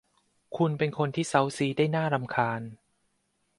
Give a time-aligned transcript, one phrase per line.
[0.57, 2.61] คุณเป็นคนที่เซ้าซี้ได้น่ารำคาญ